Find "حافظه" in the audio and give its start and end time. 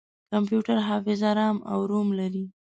0.87-1.29